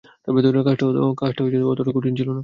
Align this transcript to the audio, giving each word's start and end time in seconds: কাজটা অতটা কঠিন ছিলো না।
কাজটা 1.19 1.41
অতটা 1.65 1.91
কঠিন 1.95 2.13
ছিলো 2.15 2.31
না। 2.33 2.39